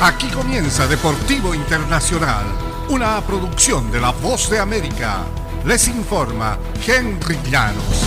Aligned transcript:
Aquí 0.00 0.28
comienza 0.28 0.86
Deportivo 0.86 1.56
Internacional, 1.56 2.46
una 2.88 3.20
producción 3.20 3.90
de 3.90 4.00
La 4.00 4.12
Voz 4.12 4.48
de 4.48 4.60
América. 4.60 5.24
Les 5.64 5.88
informa 5.88 6.56
Henry 6.86 7.36
Llanos. 7.50 8.04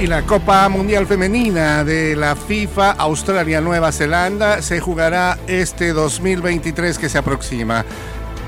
Y 0.00 0.06
la 0.06 0.22
Copa 0.22 0.66
Mundial 0.70 1.06
Femenina 1.06 1.84
de 1.84 2.16
la 2.16 2.34
FIFA 2.34 2.92
Australia-Nueva 2.92 3.92
Zelanda 3.92 4.62
se 4.62 4.80
jugará 4.80 5.38
este 5.46 5.92
2023 5.92 6.98
que 6.98 7.10
se 7.10 7.18
aproxima 7.18 7.84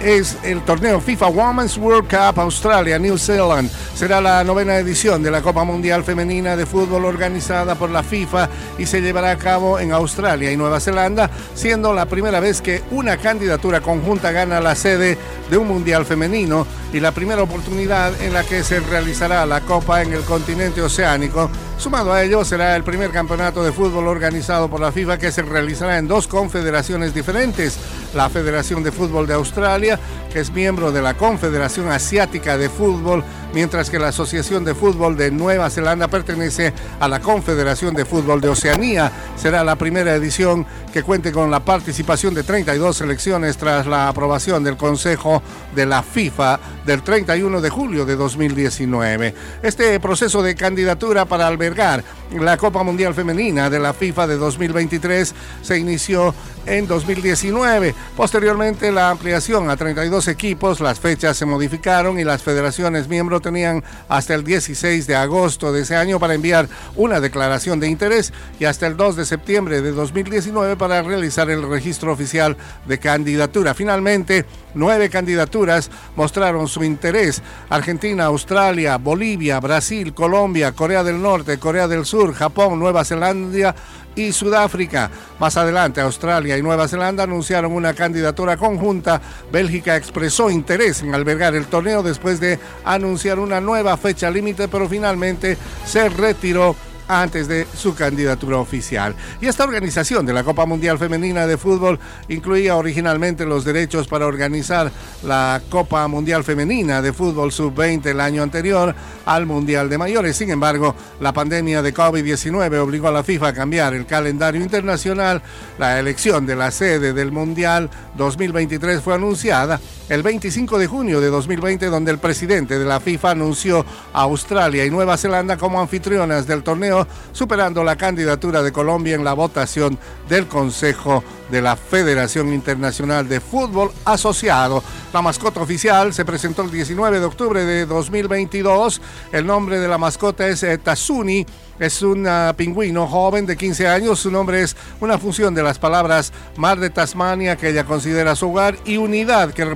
es 0.00 0.36
el 0.42 0.62
torneo 0.62 1.00
FIFA 1.00 1.28
Women's 1.28 1.76
World 1.76 2.08
Cup 2.08 2.40
Australia, 2.40 2.98
New 2.98 3.18
Zealand. 3.18 3.70
Será 3.94 4.20
la 4.20 4.42
novena 4.44 4.76
edición 4.76 5.22
de 5.22 5.30
la 5.30 5.42
Copa 5.42 5.64
Mundial 5.64 6.04
Femenina 6.04 6.56
de 6.56 6.66
Fútbol 6.66 7.04
organizada 7.04 7.74
por 7.74 7.90
la 7.90 8.02
FIFA 8.02 8.48
y 8.78 8.86
se 8.86 9.02
llevará 9.02 9.30
a 9.30 9.36
cabo 9.36 9.78
en 9.78 9.92
Australia 9.92 10.50
y 10.50 10.56
Nueva 10.56 10.80
Zelanda, 10.80 11.30
siendo 11.54 11.92
la 11.92 12.06
primera 12.06 12.40
vez 12.40 12.62
que 12.62 12.82
una 12.90 13.18
candidatura 13.18 13.80
conjunta 13.80 14.32
gana 14.32 14.60
la 14.60 14.74
sede 14.74 15.18
de 15.50 15.56
un 15.56 15.68
Mundial 15.68 16.06
Femenino 16.06 16.66
y 16.92 17.00
la 17.00 17.12
primera 17.12 17.42
oportunidad 17.42 18.20
en 18.22 18.32
la 18.32 18.42
que 18.44 18.64
se 18.64 18.80
realizará 18.80 19.44
la 19.46 19.60
Copa 19.60 20.02
en 20.02 20.12
el 20.12 20.22
continente 20.22 20.80
oceánico. 20.82 21.50
Sumado 21.78 22.12
a 22.12 22.22
ello, 22.22 22.44
será 22.44 22.76
el 22.76 22.84
primer 22.84 23.10
campeonato 23.10 23.62
de 23.62 23.72
fútbol 23.72 24.06
organizado 24.06 24.68
por 24.68 24.80
la 24.80 24.92
FIFA 24.92 25.18
que 25.18 25.32
se 25.32 25.42
realizará 25.42 25.98
en 25.98 26.08
dos 26.08 26.26
confederaciones 26.26 27.14
diferentes. 27.14 27.78
La 28.14 28.28
Federación 28.28 28.82
de 28.82 28.90
Fútbol 28.90 29.26
de 29.26 29.34
Australia, 29.34 29.98
es 30.38 30.52
miembro 30.52 30.92
de 30.92 31.02
la 31.02 31.14
Confederación 31.14 31.90
Asiática 31.90 32.56
de 32.56 32.68
Fútbol, 32.68 33.24
mientras 33.52 33.90
que 33.90 33.98
la 33.98 34.08
Asociación 34.08 34.64
de 34.64 34.74
Fútbol 34.74 35.16
de 35.16 35.30
Nueva 35.30 35.70
Zelanda 35.70 36.08
pertenece 36.08 36.72
a 37.00 37.08
la 37.08 37.20
Confederación 37.20 37.94
de 37.94 38.04
Fútbol 38.04 38.40
de 38.40 38.48
Oceanía. 38.48 39.10
Será 39.36 39.64
la 39.64 39.76
primera 39.76 40.14
edición 40.14 40.66
que 40.92 41.02
cuente 41.02 41.32
con 41.32 41.50
la 41.50 41.60
participación 41.60 42.34
de 42.34 42.42
32 42.42 42.96
selecciones 42.96 43.56
tras 43.56 43.86
la 43.86 44.08
aprobación 44.08 44.62
del 44.62 44.76
Consejo 44.76 45.42
de 45.74 45.86
la 45.86 46.02
FIFA 46.02 46.60
del 46.86 47.02
31 47.02 47.60
de 47.60 47.70
julio 47.70 48.04
de 48.04 48.16
2019. 48.16 49.34
Este 49.62 49.98
proceso 50.00 50.42
de 50.42 50.54
candidatura 50.54 51.24
para 51.24 51.46
albergar 51.46 52.04
la 52.38 52.56
Copa 52.56 52.82
Mundial 52.82 53.14
Femenina 53.14 53.70
de 53.70 53.80
la 53.80 53.92
FIFA 53.92 54.26
de 54.26 54.36
2023 54.36 55.34
se 55.62 55.78
inició 55.78 56.34
en 56.66 56.86
2019. 56.86 57.94
Posteriormente, 58.16 58.92
la 58.92 59.10
ampliación 59.10 59.70
a 59.70 59.76
32 59.76 60.19
equipos, 60.28 60.80
las 60.80 61.00
fechas 61.00 61.36
se 61.36 61.46
modificaron 61.46 62.18
y 62.18 62.24
las 62.24 62.42
federaciones 62.42 63.08
miembros 63.08 63.42
tenían 63.42 63.82
hasta 64.08 64.34
el 64.34 64.44
16 64.44 65.06
de 65.06 65.16
agosto 65.16 65.72
de 65.72 65.82
ese 65.82 65.96
año 65.96 66.18
para 66.18 66.34
enviar 66.34 66.68
una 66.96 67.20
declaración 67.20 67.80
de 67.80 67.88
interés 67.88 68.32
y 68.58 68.64
hasta 68.64 68.86
el 68.86 68.96
2 68.96 69.16
de 69.16 69.24
septiembre 69.24 69.80
de 69.80 69.92
2019 69.92 70.76
para 70.76 71.02
realizar 71.02 71.50
el 71.50 71.68
registro 71.68 72.12
oficial 72.12 72.56
de 72.86 72.98
candidatura. 72.98 73.74
Finalmente, 73.74 74.44
nueve 74.74 75.08
candidaturas 75.10 75.90
mostraron 76.16 76.68
su 76.68 76.84
interés. 76.84 77.42
Argentina, 77.68 78.26
Australia, 78.26 78.96
Bolivia, 78.98 79.60
Brasil, 79.60 80.14
Colombia, 80.14 80.72
Corea 80.72 81.02
del 81.02 81.20
Norte, 81.20 81.58
Corea 81.58 81.88
del 81.88 82.04
Sur, 82.04 82.32
Japón, 82.34 82.78
Nueva 82.78 83.04
Zelanda 83.04 83.74
y 84.14 84.32
Sudáfrica. 84.32 85.10
Más 85.38 85.56
adelante, 85.56 86.00
Australia 86.00 86.56
y 86.56 86.62
Nueva 86.62 86.88
Zelanda 86.88 87.24
anunciaron 87.24 87.72
una 87.72 87.94
candidatura 87.94 88.56
conjunta. 88.56 89.20
Bélgica 89.52 89.96
expresó 89.96 90.50
interés 90.50 91.02
en 91.02 91.14
albergar 91.14 91.54
el 91.54 91.66
torneo 91.66 92.02
después 92.02 92.40
de 92.40 92.58
anunciar 92.84 93.38
una 93.38 93.60
nueva 93.60 93.96
fecha 93.96 94.30
límite, 94.30 94.68
pero 94.68 94.88
finalmente 94.88 95.56
se 95.84 96.08
retiró 96.08 96.76
antes 97.10 97.48
de 97.48 97.66
su 97.74 97.94
candidatura 97.94 98.58
oficial. 98.58 99.14
Y 99.40 99.46
esta 99.46 99.64
organización 99.64 100.24
de 100.24 100.32
la 100.32 100.44
Copa 100.44 100.64
Mundial 100.64 100.98
Femenina 100.98 101.46
de 101.46 101.58
Fútbol 101.58 101.98
incluía 102.28 102.76
originalmente 102.76 103.44
los 103.44 103.64
derechos 103.64 104.06
para 104.06 104.26
organizar 104.26 104.92
la 105.24 105.60
Copa 105.68 106.06
Mundial 106.06 106.44
Femenina 106.44 107.02
de 107.02 107.12
Fútbol 107.12 107.52
Sub-20 107.52 108.06
el 108.06 108.20
año 108.20 108.42
anterior 108.42 108.94
al 109.26 109.46
Mundial 109.46 109.88
de 109.88 109.98
Mayores. 109.98 110.36
Sin 110.36 110.50
embargo, 110.50 110.94
la 111.20 111.32
pandemia 111.32 111.82
de 111.82 111.92
COVID-19 111.92 112.78
obligó 112.78 113.08
a 113.08 113.12
la 113.12 113.24
FIFA 113.24 113.48
a 113.48 113.52
cambiar 113.52 113.94
el 113.94 114.06
calendario 114.06 114.62
internacional. 114.62 115.42
La 115.78 115.98
elección 115.98 116.46
de 116.46 116.56
la 116.56 116.70
sede 116.70 117.12
del 117.12 117.32
Mundial 117.32 117.90
2023 118.16 119.00
fue 119.02 119.14
anunciada 119.14 119.80
el 120.10 120.24
25 120.24 120.76
de 120.76 120.88
junio 120.88 121.20
de 121.20 121.28
2020, 121.28 121.86
donde 121.86 122.10
el 122.10 122.18
presidente 122.18 122.78
de 122.80 122.84
la 122.84 122.98
FIFA 122.98 123.30
anunció 123.30 123.86
a 124.12 124.22
Australia 124.22 124.84
y 124.84 124.90
Nueva 124.90 125.16
Zelanda 125.16 125.56
como 125.56 125.80
anfitrionas 125.80 126.48
del 126.48 126.64
torneo, 126.64 127.06
superando 127.32 127.84
la 127.84 127.94
candidatura 127.94 128.60
de 128.62 128.72
Colombia 128.72 129.14
en 129.14 129.22
la 129.22 129.34
votación 129.34 129.96
del 130.28 130.48
Consejo 130.48 131.22
de 131.50 131.62
la 131.62 131.76
Federación 131.76 132.52
Internacional 132.52 133.28
de 133.28 133.40
Fútbol 133.40 133.92
Asociado. 134.04 134.82
La 135.12 135.22
mascota 135.22 135.60
oficial 135.60 136.12
se 136.12 136.24
presentó 136.24 136.62
el 136.62 136.70
19 136.70 137.20
de 137.20 137.26
octubre 137.26 137.64
de 137.64 137.86
2022. 137.86 139.00
El 139.32 139.46
nombre 139.46 139.78
de 139.78 139.88
la 139.88 139.98
mascota 139.98 140.46
es 140.48 140.62
eh, 140.62 140.78
Tazuni. 140.78 141.46
Es 141.80 142.02
un 142.02 142.26
uh, 142.26 142.54
pingüino 142.54 143.06
joven 143.06 143.46
de 143.46 143.56
15 143.56 143.88
años. 143.88 144.20
Su 144.20 144.30
nombre 144.30 144.62
es 144.62 144.76
una 145.00 145.18
función 145.18 145.54
de 145.54 145.62
las 145.62 145.78
palabras 145.78 146.30
Mar 146.56 146.78
de 146.78 146.90
Tasmania, 146.90 147.56
que 147.56 147.70
ella 147.70 147.84
considera 147.84 148.36
su 148.36 148.50
hogar, 148.50 148.76
y 148.84 148.98
unidad, 148.98 149.52
que 149.52 149.64
representa 149.64 149.70